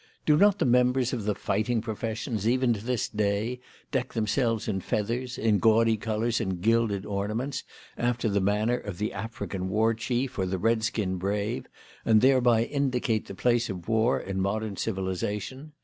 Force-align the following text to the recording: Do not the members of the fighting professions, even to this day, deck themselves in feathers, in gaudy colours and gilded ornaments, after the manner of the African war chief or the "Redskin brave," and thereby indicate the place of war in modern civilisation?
Do 0.25 0.35
not 0.35 0.57
the 0.57 0.65
members 0.65 1.13
of 1.13 1.25
the 1.25 1.35
fighting 1.35 1.79
professions, 1.79 2.47
even 2.47 2.73
to 2.73 2.83
this 2.83 3.07
day, 3.07 3.59
deck 3.91 4.13
themselves 4.13 4.67
in 4.67 4.81
feathers, 4.81 5.37
in 5.37 5.59
gaudy 5.59 5.95
colours 5.95 6.41
and 6.41 6.59
gilded 6.59 7.05
ornaments, 7.05 7.63
after 7.99 8.27
the 8.27 8.41
manner 8.41 8.79
of 8.79 8.97
the 8.97 9.13
African 9.13 9.69
war 9.69 9.93
chief 9.93 10.39
or 10.39 10.47
the 10.47 10.57
"Redskin 10.57 11.17
brave," 11.17 11.67
and 12.03 12.19
thereby 12.21 12.63
indicate 12.63 13.27
the 13.27 13.35
place 13.35 13.69
of 13.69 13.87
war 13.87 14.19
in 14.19 14.41
modern 14.41 14.75
civilisation? 14.75 15.71